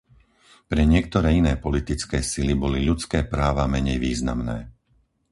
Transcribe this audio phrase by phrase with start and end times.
[0.71, 4.57] Pre niektoré iné politické sily boli ľudské práva menej významné.